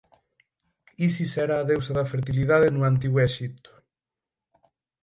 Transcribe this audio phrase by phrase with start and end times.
[1.07, 3.69] Isis era a deusa da fertilidade no Antigo Exipto.